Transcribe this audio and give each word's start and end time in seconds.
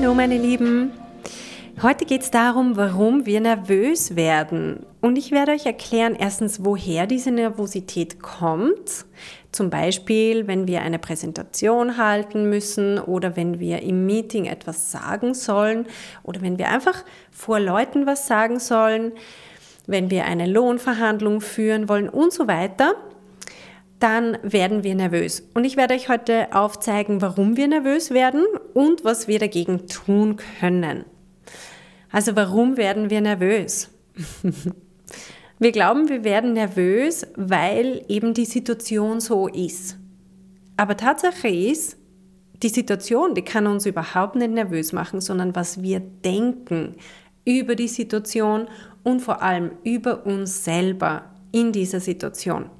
Hallo 0.00 0.14
meine 0.14 0.38
Lieben, 0.38 0.92
Heute 1.82 2.06
geht 2.06 2.22
es 2.22 2.30
darum, 2.30 2.78
warum 2.78 3.26
wir 3.26 3.38
nervös 3.38 4.16
werden. 4.16 4.86
Und 5.02 5.18
ich 5.18 5.30
werde 5.30 5.52
euch 5.52 5.66
erklären, 5.66 6.16
erstens, 6.18 6.64
woher 6.64 7.06
diese 7.06 7.30
Nervosität 7.30 8.22
kommt. 8.22 9.04
Zum 9.52 9.68
Beispiel, 9.68 10.46
wenn 10.46 10.66
wir 10.66 10.80
eine 10.80 10.98
Präsentation 10.98 11.98
halten 11.98 12.48
müssen 12.48 12.98
oder 12.98 13.36
wenn 13.36 13.60
wir 13.60 13.82
im 13.82 14.06
Meeting 14.06 14.46
etwas 14.46 14.90
sagen 14.90 15.34
sollen 15.34 15.86
oder 16.22 16.40
wenn 16.40 16.56
wir 16.56 16.70
einfach 16.70 17.04
vor 17.30 17.60
Leuten 17.60 18.06
was 18.06 18.26
sagen 18.26 18.58
sollen, 18.58 19.12
wenn 19.86 20.10
wir 20.10 20.24
eine 20.24 20.46
Lohnverhandlung 20.46 21.42
führen 21.42 21.90
wollen 21.90 22.08
und 22.08 22.32
so 22.32 22.48
weiter 22.48 22.94
dann 24.00 24.38
werden 24.42 24.82
wir 24.82 24.94
nervös. 24.94 25.46
Und 25.54 25.64
ich 25.64 25.76
werde 25.76 25.94
euch 25.94 26.08
heute 26.08 26.54
aufzeigen, 26.54 27.20
warum 27.20 27.56
wir 27.56 27.68
nervös 27.68 28.10
werden 28.10 28.44
und 28.74 29.04
was 29.04 29.28
wir 29.28 29.38
dagegen 29.38 29.86
tun 29.86 30.36
können. 30.58 31.04
Also 32.10 32.34
warum 32.34 32.76
werden 32.76 33.10
wir 33.10 33.20
nervös? 33.20 33.90
wir 35.58 35.72
glauben, 35.72 36.08
wir 36.08 36.24
werden 36.24 36.54
nervös, 36.54 37.26
weil 37.36 38.04
eben 38.08 38.34
die 38.34 38.46
Situation 38.46 39.20
so 39.20 39.46
ist. 39.46 39.96
Aber 40.76 40.96
Tatsache 40.96 41.48
ist, 41.48 41.96
die 42.62 42.68
Situation, 42.68 43.34
die 43.34 43.42
kann 43.42 43.66
uns 43.66 43.86
überhaupt 43.86 44.34
nicht 44.34 44.50
nervös 44.50 44.92
machen, 44.92 45.20
sondern 45.20 45.54
was 45.54 45.82
wir 45.82 46.00
denken 46.00 46.96
über 47.44 47.74
die 47.74 47.88
Situation 47.88 48.66
und 49.02 49.20
vor 49.20 49.42
allem 49.42 49.72
über 49.84 50.26
uns 50.26 50.64
selber 50.64 51.24
in 51.52 51.72
dieser 51.72 52.00
Situation. 52.00 52.70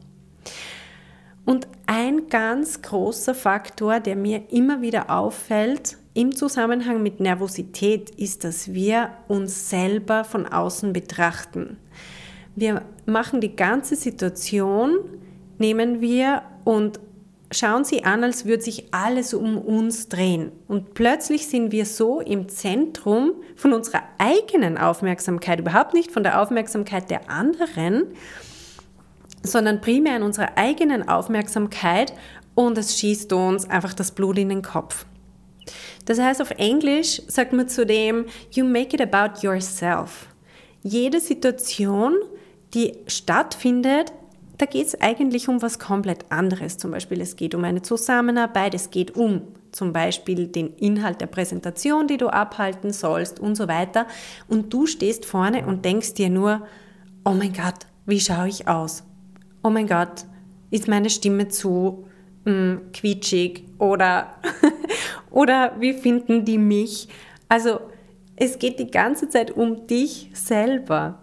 Und 1.44 1.66
ein 1.86 2.28
ganz 2.28 2.82
großer 2.82 3.34
Faktor, 3.34 4.00
der 4.00 4.16
mir 4.16 4.42
immer 4.50 4.82
wieder 4.82 5.10
auffällt, 5.10 5.96
im 6.14 6.34
Zusammenhang 6.34 7.02
mit 7.02 7.20
Nervosität 7.20 8.10
ist, 8.10 8.44
dass 8.44 8.72
wir 8.72 9.10
uns 9.28 9.70
selber 9.70 10.24
von 10.24 10.46
außen 10.46 10.92
betrachten. 10.92 11.78
Wir 12.56 12.82
machen 13.06 13.40
die 13.40 13.54
ganze 13.54 13.96
Situation, 13.96 14.98
nehmen 15.58 16.00
wir 16.00 16.42
und 16.64 17.00
schauen 17.52 17.84
sie 17.84 18.04
an, 18.04 18.22
als 18.24 18.44
würde 18.44 18.62
sich 18.62 18.92
alles 18.92 19.34
um 19.34 19.58
uns 19.58 20.08
drehen. 20.08 20.52
Und 20.68 20.94
plötzlich 20.94 21.46
sind 21.48 21.72
wir 21.72 21.86
so 21.86 22.20
im 22.20 22.48
Zentrum 22.48 23.32
von 23.56 23.72
unserer 23.72 24.02
eigenen 24.18 24.78
Aufmerksamkeit, 24.78 25.60
überhaupt 25.60 25.94
nicht 25.94 26.12
von 26.12 26.22
der 26.22 26.40
Aufmerksamkeit 26.40 27.10
der 27.10 27.30
anderen, 27.30 28.04
sondern 29.42 29.80
primär 29.80 30.16
in 30.16 30.22
unserer 30.22 30.56
eigenen 30.56 31.08
Aufmerksamkeit 31.08 32.12
und 32.54 32.76
es 32.78 32.98
schießt 32.98 33.32
uns 33.32 33.68
einfach 33.68 33.94
das 33.94 34.12
Blut 34.12 34.38
in 34.38 34.48
den 34.48 34.62
Kopf. 34.62 35.06
Das 36.04 36.18
heißt, 36.18 36.42
auf 36.42 36.50
Englisch 36.52 37.22
sagt 37.28 37.52
man 37.52 37.68
zudem, 37.68 38.26
you 38.52 38.64
make 38.64 38.94
it 38.94 39.00
about 39.00 39.46
yourself. 39.46 40.28
Jede 40.82 41.20
Situation, 41.20 42.14
die 42.74 42.96
stattfindet, 43.06 44.12
da 44.58 44.66
geht 44.66 44.88
es 44.88 45.00
eigentlich 45.00 45.48
um 45.48 45.62
was 45.62 45.78
komplett 45.78 46.30
anderes. 46.30 46.76
Zum 46.76 46.90
Beispiel, 46.90 47.20
es 47.20 47.36
geht 47.36 47.54
um 47.54 47.64
eine 47.64 47.82
Zusammenarbeit, 47.82 48.74
es 48.74 48.90
geht 48.90 49.16
um 49.16 49.42
zum 49.72 49.92
Beispiel 49.92 50.48
den 50.48 50.74
Inhalt 50.76 51.20
der 51.20 51.28
Präsentation, 51.28 52.06
die 52.06 52.16
du 52.16 52.28
abhalten 52.28 52.92
sollst 52.92 53.40
und 53.40 53.54
so 53.54 53.68
weiter. 53.68 54.06
Und 54.48 54.72
du 54.72 54.86
stehst 54.86 55.24
vorne 55.24 55.66
und 55.66 55.84
denkst 55.84 56.14
dir 56.14 56.28
nur, 56.28 56.66
oh 57.24 57.32
mein 57.32 57.52
Gott, 57.52 57.86
wie 58.06 58.20
schaue 58.20 58.48
ich 58.48 58.68
aus? 58.68 59.04
Oh 59.62 59.70
mein 59.70 59.86
Gott, 59.86 60.24
ist 60.70 60.88
meine 60.88 61.10
Stimme 61.10 61.48
zu 61.48 62.06
mh, 62.44 62.52
mm, 62.52 62.92
quietschig 62.92 63.64
oder 63.78 64.34
Oder 65.30 65.76
wie 65.78 65.92
finden 65.92 66.44
die 66.44 66.58
mich? 66.58 67.08
Also 67.48 67.80
es 68.36 68.58
geht 68.58 68.78
die 68.78 68.90
ganze 68.90 69.28
Zeit 69.28 69.52
um 69.52 69.86
dich 69.86 70.30
selber. 70.34 71.22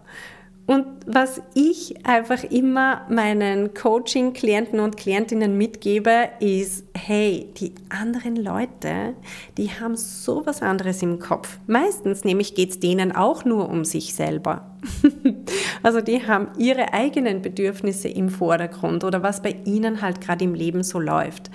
Und 0.68 0.84
was 1.06 1.40
ich 1.54 2.06
einfach 2.06 2.44
immer 2.44 3.06
meinen 3.08 3.72
Coaching-Klienten 3.72 4.80
und 4.80 4.98
Klientinnen 4.98 5.56
mitgebe, 5.56 6.28
ist, 6.40 6.84
hey, 6.94 7.48
die 7.56 7.72
anderen 7.88 8.36
Leute, 8.36 9.14
die 9.56 9.70
haben 9.70 9.96
so 9.96 10.44
was 10.44 10.60
anderes 10.60 11.00
im 11.00 11.20
Kopf. 11.20 11.58
Meistens 11.66 12.22
nämlich 12.22 12.54
geht 12.54 12.68
es 12.68 12.80
denen 12.80 13.16
auch 13.16 13.46
nur 13.46 13.70
um 13.70 13.86
sich 13.86 14.14
selber. 14.14 14.76
also 15.82 16.02
die 16.02 16.26
haben 16.26 16.48
ihre 16.58 16.92
eigenen 16.92 17.40
Bedürfnisse 17.40 18.08
im 18.08 18.28
Vordergrund 18.28 19.04
oder 19.04 19.22
was 19.22 19.40
bei 19.40 19.56
ihnen 19.64 20.02
halt 20.02 20.20
gerade 20.20 20.44
im 20.44 20.52
Leben 20.52 20.82
so 20.82 21.00
läuft. 21.00 21.50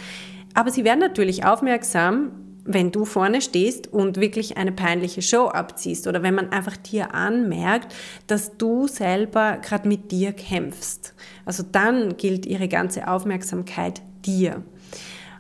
Aber 0.56 0.72
sie 0.72 0.84
werden 0.84 1.02
natürlich 1.02 1.46
aufmerksam, 1.46 2.32
wenn 2.66 2.92
du 2.92 3.06
vorne 3.06 3.42
stehst 3.42 3.92
und 3.92 4.18
wirklich 4.20 4.58
eine 4.58 4.72
peinliche 4.72 5.22
Show 5.22 5.48
abziehst 5.48 6.08
oder 6.08 6.24
wenn 6.24 6.36
man 6.36 6.52
einfach 6.52 6.78
dir 6.78 7.14
anmerkt, 7.14 7.94
dass 8.28 8.58
du 8.58 8.88
selber 8.88 9.58
gerade 9.62 9.88
mit 9.88 10.12
dir 10.12 10.32
kämpfst. 10.32 11.14
Also 11.46 11.64
dann 11.70 12.16
gilt 12.18 12.46
ihre 12.46 12.68
ganze 12.68 13.08
Aufmerksamkeit 13.08 14.02
dir. 14.26 14.64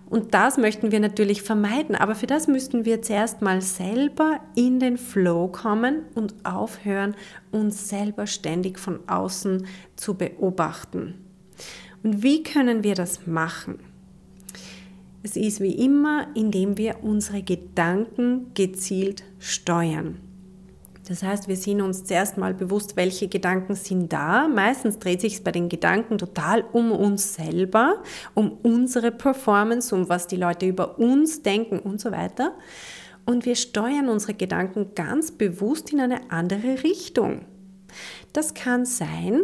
Und 0.10 0.36
das 0.36 0.58
möchten 0.58 0.92
wir 0.92 1.00
natürlich 1.00 1.42
vermeiden, 1.42 1.96
aber 1.96 2.14
für 2.14 2.28
das 2.28 2.48
müssten 2.48 2.86
wir 2.86 3.02
zuerst 3.02 3.42
mal 3.42 3.62
selber 3.62 4.40
in 4.54 4.80
den 4.80 4.98
Flow 4.98 5.48
kommen 5.48 6.04
und 6.14 6.36
aufhören, 6.44 7.16
uns 7.52 7.90
selber 7.90 8.28
ständig 8.28 8.80
von 8.80 9.00
außen 9.08 9.66
zu 9.96 10.14
beobachten. 10.14 11.16
Und 12.04 12.22
wie 12.22 12.44
können 12.44 12.84
wir 12.84 12.94
das 12.94 13.26
machen? 13.26 13.80
Es 15.26 15.38
ist 15.38 15.62
wie 15.62 15.72
immer, 15.72 16.28
indem 16.36 16.78
wir 16.78 16.98
unsere 17.02 17.42
Gedanken 17.42 18.54
gezielt 18.54 19.24
steuern. 19.40 20.20
Das 21.08 21.24
heißt, 21.24 21.48
wir 21.48 21.56
sind 21.56 21.82
uns 21.82 22.04
zuerst 22.04 22.38
mal 22.38 22.54
bewusst, 22.54 22.98
welche 22.98 23.30
Gedanken 23.30 23.76
sind 23.76 24.12
da. 24.12 24.50
Meistens 24.50 25.00
dreht 25.00 25.22
sich 25.22 25.36
es 25.36 25.42
bei 25.42 25.52
den 25.52 25.70
Gedanken 25.70 26.18
total 26.18 26.66
um 26.74 26.92
uns 26.92 27.36
selber, 27.36 28.04
um 28.34 28.52
unsere 28.64 29.12
Performance, 29.12 29.96
um 29.96 30.10
was 30.10 30.28
die 30.28 30.36
Leute 30.36 30.66
über 30.66 31.00
uns 31.00 31.42
denken 31.42 31.80
und 31.80 32.02
so 32.02 32.12
weiter. 32.12 32.54
Und 33.26 33.46
wir 33.46 33.56
steuern 33.56 34.10
unsere 34.10 34.34
Gedanken 34.34 34.94
ganz 34.94 35.32
bewusst 35.32 35.94
in 35.94 36.02
eine 36.02 36.32
andere 36.32 36.84
Richtung. 36.84 37.46
Das 38.34 38.54
kann 38.54 38.86
sein, 38.86 39.42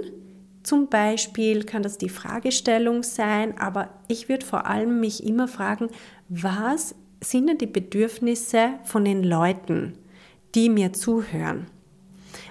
zum 0.69 0.87
Beispiel 0.87 1.63
kann 1.63 1.81
das 1.81 1.97
die 1.97 2.09
Fragestellung 2.09 3.01
sein, 3.01 3.57
aber 3.57 3.89
ich 4.07 4.29
würde 4.29 4.45
vor 4.45 4.67
allem 4.67 4.99
mich 4.99 5.23
immer 5.25 5.47
fragen, 5.47 5.89
was 6.29 6.93
sind 7.23 7.47
denn 7.47 7.57
die 7.57 7.65
Bedürfnisse 7.65 8.73
von 8.83 9.03
den 9.03 9.23
Leuten, 9.23 9.93
die 10.53 10.69
mir 10.69 10.93
zuhören? 10.93 11.65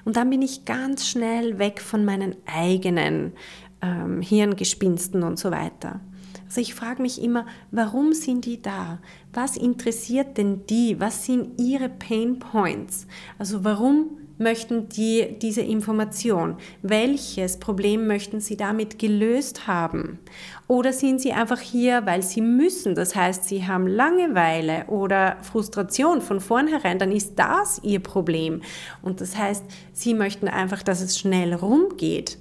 Und 0.04 0.16
dann 0.16 0.30
bin 0.30 0.42
ich 0.42 0.64
ganz 0.64 1.06
schnell 1.06 1.60
weg 1.60 1.80
von 1.80 2.04
meinen 2.04 2.34
eigenen 2.44 3.34
ähm, 3.82 4.20
Hirngespinsten 4.20 5.22
und 5.22 5.38
so 5.38 5.52
weiter. 5.52 6.00
Also 6.44 6.60
ich 6.60 6.74
frage 6.74 7.00
mich 7.00 7.22
immer, 7.22 7.46
warum 7.70 8.14
sind 8.14 8.46
die 8.46 8.60
da? 8.60 8.98
Was 9.32 9.56
interessiert 9.56 10.38
denn 10.38 10.66
die? 10.66 10.98
Was 10.98 11.24
sind 11.24 11.60
ihre 11.60 11.88
Pain 11.88 12.40
Points? 12.40 13.06
Also 13.38 13.62
warum 13.62 14.18
möchten 14.38 14.88
die 14.88 15.36
diese 15.40 15.60
Information? 15.60 16.56
Welches 16.82 17.58
Problem 17.58 18.06
möchten 18.06 18.40
sie 18.40 18.56
damit 18.56 18.98
gelöst 18.98 19.66
haben? 19.66 20.18
Oder 20.66 20.92
sind 20.92 21.20
sie 21.20 21.32
einfach 21.32 21.60
hier, 21.60 22.06
weil 22.06 22.22
sie 22.22 22.40
müssen? 22.40 22.94
Das 22.94 23.14
heißt, 23.14 23.44
sie 23.44 23.66
haben 23.66 23.86
Langeweile 23.86 24.86
oder 24.86 25.36
Frustration 25.42 26.20
von 26.20 26.40
vornherein, 26.40 26.98
dann 26.98 27.12
ist 27.12 27.34
das 27.36 27.80
ihr 27.82 28.00
Problem. 28.00 28.62
Und 29.02 29.20
das 29.20 29.36
heißt, 29.36 29.64
sie 29.92 30.14
möchten 30.14 30.48
einfach, 30.48 30.82
dass 30.82 31.00
es 31.00 31.18
schnell 31.18 31.54
rumgeht. 31.54 32.38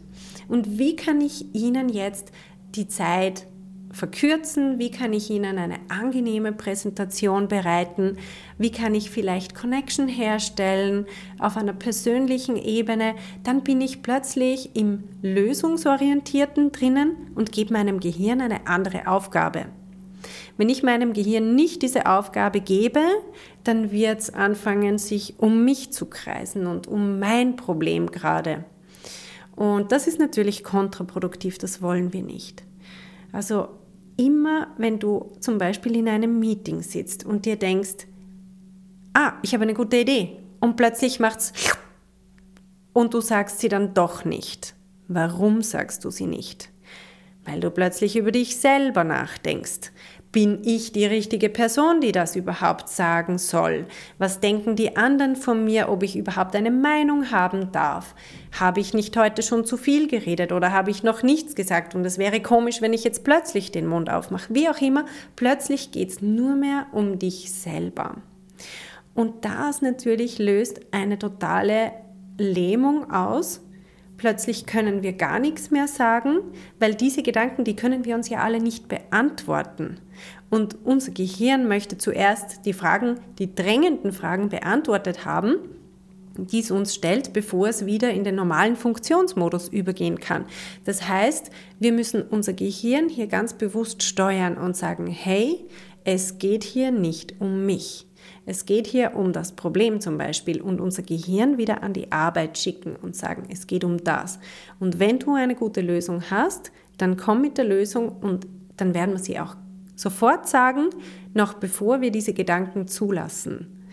Und 0.48 0.78
wie 0.78 0.96
kann 0.96 1.22
ich 1.22 1.54
ihnen 1.54 1.90
jetzt 1.90 2.32
die 2.76 2.88
Zeit 2.88 3.48
verkürzen? 3.98 4.80
Wie 4.80 4.92
kann 4.92 5.12
ich 5.12 5.30
Ihnen 5.30 5.58
eine 5.58 5.80
angenehme 5.90 6.54
Präsentation 6.54 7.48
bereiten? 7.48 8.18
Wie 8.58 8.72
kann 8.72 8.96
ich 8.96 9.10
vielleicht 9.10 9.56
Connection 9.56 10.08
herstellen 10.08 11.06
auf 11.40 11.58
einer 11.58 11.74
persönlichen 11.74 12.56
Ebene? 12.56 13.16
Dann 13.44 13.64
bin 13.64 13.82
ich 13.82 14.04
plötzlich 14.04 14.76
im 14.76 15.04
Lösungsorientierten 15.22 16.72
drinnen 16.72 17.16
und 17.36 17.52
gebe 17.52 17.74
meinem 17.74 18.00
Gehirn 18.00 18.40
eine 18.40 18.68
andere 18.68 19.08
Aufgabe. 19.08 19.66
Wenn 20.58 20.70
ich 20.70 20.84
meinem 20.84 21.14
Gehirn 21.14 21.56
nicht 21.56 21.82
diese 21.82 22.06
Aufgabe 22.06 22.62
gebe, 22.62 23.02
dann 23.64 23.92
wird 23.92 24.20
es 24.20 24.34
anfangen, 24.34 24.98
sich 24.98 25.36
um 25.38 25.66
mich 25.66 25.92
zu 25.92 26.06
kreisen 26.06 26.68
und 26.68 26.88
um 26.88 27.20
mein 27.20 27.56
Problem 27.56 28.12
gerade. 28.12 28.64
Und 29.56 29.92
das 29.92 30.08
ist 30.08 30.20
natürlich 30.20 30.64
kontraproduktiv, 30.64 31.58
das 31.58 31.82
wollen 31.82 32.14
wir 32.14 32.24
nicht. 32.24 32.64
Also 33.32 33.70
immer, 34.18 34.68
wenn 34.78 35.00
du 35.00 35.32
zum 35.40 35.58
Beispiel 35.58 35.96
in 35.96 36.10
einem 36.10 36.40
Meeting 36.40 36.82
sitzt 36.82 37.26
und 37.26 37.46
dir 37.46 37.56
denkst, 37.56 38.08
ah, 39.14 39.34
ich 39.42 39.54
habe 39.54 39.64
eine 39.64 39.74
gute 39.74 39.98
Idee 39.98 40.38
und 40.60 40.76
plötzlich 40.76 41.20
macht's 41.20 41.54
und 42.94 43.14
du 43.14 43.22
sagst 43.22 43.60
sie 43.60 43.70
dann 43.70 43.94
doch 43.94 44.26
nicht. 44.26 44.74
Warum 45.08 45.62
sagst 45.62 46.04
du 46.04 46.10
sie 46.10 46.26
nicht? 46.26 46.70
Weil 47.46 47.60
du 47.60 47.70
plötzlich 47.70 48.18
über 48.18 48.32
dich 48.32 48.58
selber 48.58 49.04
nachdenkst. 49.04 49.92
Bin 50.38 50.62
ich 50.64 50.92
die 50.92 51.08
richtige 51.08 51.50
Person, 51.50 52.00
die 52.00 52.12
das 52.12 52.36
überhaupt 52.36 52.90
sagen 52.90 53.40
soll? 53.40 53.88
Was 54.20 54.40
denken 54.40 54.76
die 54.76 54.96
anderen 54.96 55.36
von 55.36 55.66
mir, 55.66 55.90
ob 55.90 56.04
ich 56.04 56.16
überhaupt 56.16 56.56
eine 56.56 56.70
Meinung 56.70 57.32
haben 57.32 57.72
darf? 57.72 58.14
Habe 58.60 58.80
ich 58.80 58.94
nicht 58.94 59.18
heute 59.18 59.42
schon 59.42 59.66
zu 59.66 59.78
viel 59.78 60.08
geredet 60.08 60.52
oder 60.52 60.72
habe 60.72 60.92
ich 60.92 61.02
noch 61.02 61.24
nichts 61.24 61.56
gesagt? 61.56 61.96
Und 61.96 62.06
es 62.06 62.20
wäre 62.20 62.40
komisch, 62.40 62.84
wenn 62.84 62.94
ich 62.94 63.04
jetzt 63.04 63.24
plötzlich 63.24 63.72
den 63.72 63.88
Mund 63.88 64.12
aufmache. 64.12 64.54
Wie 64.54 64.70
auch 64.70 64.80
immer, 64.80 65.06
plötzlich 65.36 65.90
geht 65.90 66.12
es 66.12 66.22
nur 66.22 66.56
mehr 66.56 66.86
um 66.92 67.18
dich 67.18 67.52
selber. 67.52 68.18
Und 69.16 69.44
das 69.44 69.82
natürlich 69.82 70.38
löst 70.38 70.82
eine 70.92 71.18
totale 71.18 71.94
Lähmung 72.38 73.10
aus. 73.10 73.62
Plötzlich 74.18 74.66
können 74.66 75.04
wir 75.04 75.14
gar 75.14 75.40
nichts 75.40 75.70
mehr 75.70 75.88
sagen, 75.88 76.40
weil 76.80 76.96
diese 76.96 77.22
Gedanken, 77.22 77.64
die 77.64 77.76
können 77.76 78.04
wir 78.04 78.16
uns 78.16 78.30
ja 78.30 78.40
alle 78.40 78.60
nicht 78.60 78.88
beantworten. 78.88 80.00
Und 80.50 80.78
unser 80.84 81.12
Gehirn 81.12 81.68
möchte 81.68 81.98
zuerst 81.98 82.66
die 82.66 82.74
Fragen, 82.74 83.20
die 83.38 83.54
drängenden 83.54 84.12
Fragen 84.12 84.50
beantwortet 84.50 85.26
haben, 85.26 85.58
die 86.38 86.60
es 86.60 86.72
uns 86.72 86.94
stellt, 86.94 87.34
bevor 87.34 87.68
es 87.68 87.86
wieder 87.86 88.12
in 88.12 88.24
den 88.24 88.36
normalen 88.36 88.76
Funktionsmodus 88.76 89.70
übergehen 89.70 90.20
kann. 90.20 90.46
Das 90.86 91.08
heißt, 91.08 91.52
wir 91.80 91.92
müssen 91.92 92.22
unser 92.22 92.54
Gehirn 92.54 93.10
hier 93.10 93.28
ganz 93.28 93.54
bewusst 93.54 94.04
steuern 94.04 94.58
und 94.58 94.76
sagen, 94.76 95.08
hey, 95.08 95.66
es 96.08 96.38
geht 96.38 96.64
hier 96.64 96.92
nicht 96.92 97.42
um 97.42 97.66
mich. 97.66 98.08
Es 98.46 98.66
geht 98.66 98.88
hier 98.88 99.18
um 99.18 99.34
das 99.34 99.52
Problem 99.52 100.00
zum 100.00 100.18
Beispiel 100.18 100.62
und 100.62 100.80
unser 100.80 101.04
Gehirn 101.04 101.58
wieder 101.58 101.84
an 101.84 101.92
die 101.92 102.14
Arbeit 102.14 102.58
schicken 102.58 102.96
und 102.96 103.14
sagen, 103.14 103.44
es 103.52 103.68
geht 103.68 103.84
um 103.84 104.02
das. 104.02 104.40
Und 104.80 105.00
wenn 105.00 105.20
du 105.20 105.34
eine 105.34 105.54
gute 105.54 105.82
Lösung 105.82 106.24
hast, 106.32 106.72
dann 106.98 107.18
komm 107.18 107.42
mit 107.42 107.58
der 107.58 107.66
Lösung 107.66 108.08
und 108.22 108.48
dann 108.78 108.96
werden 108.96 109.16
wir 109.16 109.20
sie 109.20 109.38
auch 109.38 109.58
sofort 109.98 110.48
sagen, 110.48 110.92
noch 111.34 111.56
bevor 111.56 112.00
wir 112.00 112.10
diese 112.10 112.32
Gedanken 112.32 112.88
zulassen. 112.88 113.86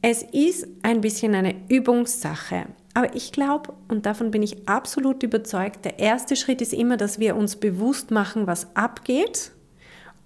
Es 0.00 0.22
ist 0.22 0.68
ein 0.84 1.00
bisschen 1.00 1.34
eine 1.34 1.56
Übungssache. 1.68 2.66
Aber 2.94 3.16
ich 3.16 3.32
glaube, 3.32 3.72
und 3.88 4.06
davon 4.06 4.30
bin 4.30 4.44
ich 4.44 4.68
absolut 4.68 5.24
überzeugt, 5.24 5.84
der 5.84 5.98
erste 5.98 6.36
Schritt 6.36 6.62
ist 6.62 6.72
immer, 6.72 6.96
dass 6.96 7.18
wir 7.18 7.34
uns 7.34 7.56
bewusst 7.56 8.12
machen, 8.12 8.46
was 8.46 8.76
abgeht 8.76 9.50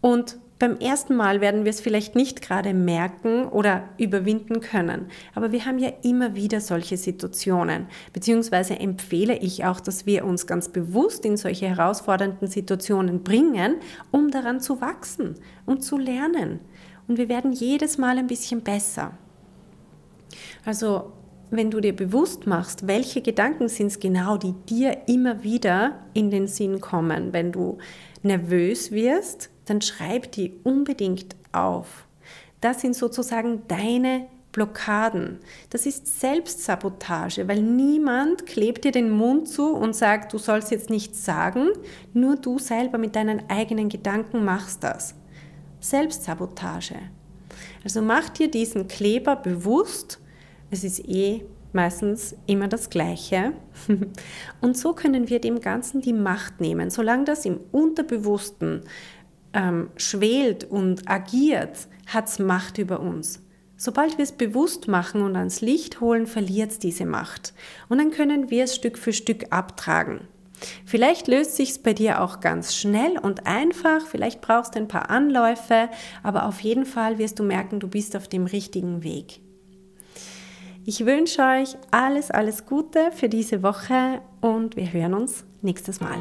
und 0.01 0.39
beim 0.59 0.79
ersten 0.79 1.17
Mal 1.17 1.43
werden 1.43 1.65
wir 1.65 1.71
es 1.71 1.83
vielleicht 1.83 2.15
nicht 2.15 2.41
gerade 2.41 2.73
merken 2.73 3.45
oder 3.45 3.91
überwinden 3.99 4.61
können, 4.61 5.07
aber 5.35 5.53
wir 5.53 5.67
haben 5.67 5.79
ja 5.79 5.93
immer 6.03 6.35
wieder 6.35 6.63
solche 6.63 6.97
Situationen, 6.97 7.89
beziehungsweise 8.15 8.79
empfehle 8.79 9.37
ich 9.37 9.67
auch, 9.67 9.81
dass 9.81 10.07
wir 10.07 10.25
uns 10.25 10.47
ganz 10.47 10.71
bewusst 10.71 11.27
in 11.27 11.37
solche 11.37 11.67
herausfordernden 11.67 12.49
Situationen 12.49 13.23
bringen, 13.23 13.77
um 14.11 14.31
daran 14.31 14.61
zu 14.61 14.81
wachsen 14.81 15.35
und 15.67 15.83
zu 15.85 15.99
lernen. 15.99 16.61
Und 17.07 17.19
wir 17.19 17.29
werden 17.29 17.53
jedes 17.53 17.99
Mal 17.99 18.17
ein 18.17 18.27
bisschen 18.27 18.63
besser. 18.63 19.13
Also 20.65 21.13
wenn 21.51 21.71
du 21.71 21.81
dir 21.81 21.95
bewusst 21.95 22.47
machst, 22.47 22.87
welche 22.87 23.21
Gedanken 23.21 23.69
sind 23.69 23.89
es 23.89 24.01
genau, 24.01 24.37
die 24.37 24.55
dir 24.69 25.03
immer 25.07 25.43
wieder 25.43 26.07
in 26.15 26.31
den 26.31 26.49
Sinn 26.49 26.81
kommen, 26.81 27.33
wenn 27.33 27.53
du 27.53 27.79
nervös 28.23 28.91
wirst, 28.91 29.51
dann 29.67 29.83
schreib 29.83 30.33
die 30.33 30.55
unbedingt 30.65 31.37
auf. 31.53 32.07
Das 32.61 32.81
sind 32.81 32.97
sozusagen 32.97 33.63
deine 33.69 34.27
Blockaden. 34.53 35.39
Das 35.69 35.85
ist 35.85 36.19
Selbstsabotage, 36.19 37.47
weil 37.47 37.61
niemand 37.61 38.47
klebt 38.47 38.85
dir 38.85 38.93
den 38.93 39.11
Mund 39.11 39.49
zu 39.49 39.75
und 39.75 39.95
sagt, 39.95 40.33
du 40.33 40.39
sollst 40.39 40.71
jetzt 40.71 40.89
nichts 40.89 41.27
sagen, 41.27 41.69
nur 42.15 42.37
du 42.37 42.59
selber 42.59 42.97
mit 42.97 43.17
deinen 43.17 43.51
eigenen 43.51 43.91
Gedanken 43.91 44.47
machst 44.47 44.83
das. 44.83 45.15
Selbstsabotage. 45.81 46.97
Also 47.85 48.01
mach 48.01 48.31
dir 48.31 48.51
diesen 48.51 48.89
Kleber 48.89 49.37
bewusst, 49.37 50.21
es 50.71 50.85
ist 50.85 51.07
eh 51.07 51.45
meistens 51.73 52.35
immer 52.47 52.67
das 52.67 52.91
Gleiche. 52.91 53.53
Und 54.61 54.77
so 54.77 54.95
können 54.95 55.29
wir 55.29 55.41
dem 55.41 55.61
Ganzen 55.61 56.01
die 56.01 56.15
Macht 56.15 56.61
nehmen. 56.61 56.91
Solange 56.91 57.25
das 57.25 57.45
im 57.45 57.61
Unterbewussten 57.71 58.81
ähm, 59.56 59.88
schwelt 59.97 60.64
und 60.64 61.11
agiert, 61.11 61.88
hat 62.06 62.29
es 62.29 62.38
Macht 62.38 62.79
über 62.79 63.00
uns. 63.00 63.43
Sobald 63.79 64.17
wir 64.17 64.23
es 64.23 64.32
bewusst 64.32 64.87
machen 64.87 65.23
und 65.23 65.37
ans 65.37 65.61
Licht 65.61 66.00
holen, 66.00 66.26
verliert 66.26 66.70
es 66.70 66.79
diese 66.79 67.05
Macht. 67.05 67.53
Und 67.88 67.99
dann 67.99 68.11
können 68.11 68.50
wir 68.50 68.64
es 68.64 68.75
Stück 68.75 68.97
für 68.97 69.12
Stück 69.12 69.47
abtragen. 69.50 70.29
Vielleicht 70.87 71.29
löst 71.29 71.56
sich 71.56 71.70
es 71.70 71.79
bei 71.79 71.93
dir 71.93 72.23
auch 72.23 72.41
ganz 72.41 72.75
schnell 72.75 73.19
und 73.19 73.47
einfach, 73.47 74.06
vielleicht 74.06 74.41
brauchst 74.41 74.75
du 74.75 74.79
ein 74.79 74.88
paar 74.88 75.11
Anläufe, 75.11 75.91
aber 76.23 76.47
auf 76.47 76.61
jeden 76.61 76.87
Fall 76.87 77.19
wirst 77.19 77.38
du 77.38 77.43
merken, 77.43 77.81
du 77.81 77.88
bist 77.88 78.17
auf 78.17 78.29
dem 78.29 78.47
richtigen 78.47 79.02
Weg. 79.02 79.41
Ich 80.87 81.05
wünsche 81.05 81.43
euch 81.43 81.76
alles, 81.91 82.31
alles 82.31 82.64
Gute 82.64 83.11
für 83.12 83.29
diese 83.29 83.62
Woche 83.62 84.23
und 84.41 84.76
wir 84.76 84.91
hören 84.91 85.14
uns 85.14 85.44
nächstes 85.61 86.00
Mal. 86.00 86.20